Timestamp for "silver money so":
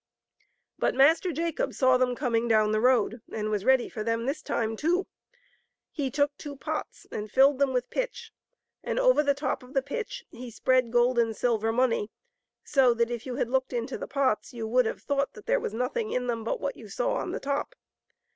11.37-12.95